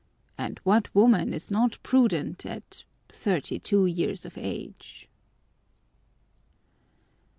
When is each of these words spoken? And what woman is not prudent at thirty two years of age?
And 0.35 0.59
what 0.63 0.95
woman 0.95 1.31
is 1.31 1.51
not 1.51 1.77
prudent 1.83 2.43
at 2.43 2.85
thirty 3.09 3.59
two 3.59 3.85
years 3.85 4.25
of 4.25 4.35
age? 4.35 5.07